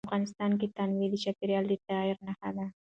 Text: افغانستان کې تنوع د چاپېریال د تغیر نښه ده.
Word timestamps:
افغانستان 0.07 0.51
کې 0.59 0.67
تنوع 0.75 1.07
د 1.11 1.15
چاپېریال 1.23 1.63
د 1.67 1.73
تغیر 1.85 2.17
نښه 2.25 2.49
ده. 2.55 2.65